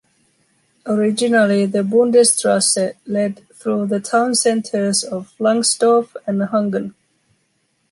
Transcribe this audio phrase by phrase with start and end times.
[0.87, 6.95] Originally, the Bundesstraße led through the town centers of Langsdorf and Hungen.